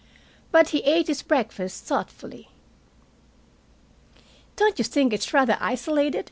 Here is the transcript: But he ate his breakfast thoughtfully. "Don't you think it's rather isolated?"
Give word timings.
But 0.51 0.69
he 0.69 0.79
ate 0.79 1.05
his 1.05 1.21
breakfast 1.21 1.83
thoughtfully. 1.83 2.49
"Don't 4.55 4.79
you 4.79 4.83
think 4.83 5.13
it's 5.13 5.31
rather 5.31 5.59
isolated?" 5.61 6.19